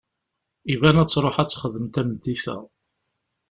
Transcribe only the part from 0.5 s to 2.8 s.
Iban ad tṛuḥ ad texdem tameddit-a.